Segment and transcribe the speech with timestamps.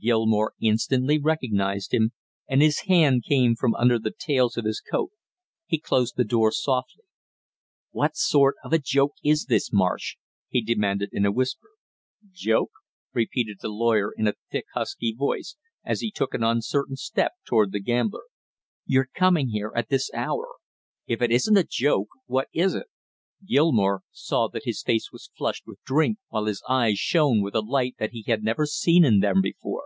[0.00, 2.10] Gilmore instantly recognized him,
[2.48, 5.10] and his hand came from under the tails of his coat;
[5.66, 7.04] he closed the door softly.
[7.90, 10.16] "What sort of a joke is this, Marsh?"
[10.48, 11.68] he demanded in a whisper.
[12.32, 12.72] "Joke?"
[13.12, 17.70] repeated the lawyer in a thick husky voice, as he took an uncertain step toward
[17.70, 18.24] the gambler.
[18.86, 20.54] "Your coming here at this hour;
[21.06, 22.86] if it isn't a joke, what is it?"
[23.46, 27.60] Gilmore saw that his face was flushed with drink while his eyes shone with a
[27.60, 29.82] light he had never seen in them before.